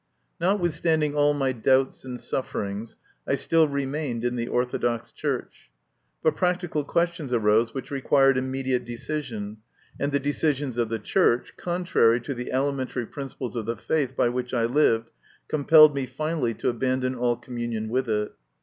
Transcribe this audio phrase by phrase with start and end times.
[0.39, 5.69] Notwithstanding all my doubts and sufferings, I still remained in the Orthodox Church;
[6.23, 9.57] but practical questions arose which required imme diate decision,
[9.99, 14.27] and the decisions of the Church, contrary to the elementary principles of the faith by
[14.29, 15.11] which I lived,
[15.47, 18.33] compelled me finally to abandon all communion with it.